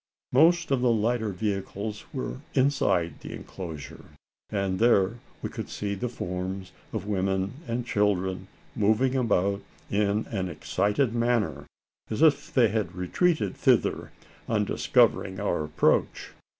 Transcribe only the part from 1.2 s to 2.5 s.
vehicles were